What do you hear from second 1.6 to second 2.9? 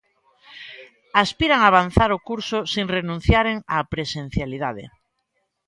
a avanzar o curso sen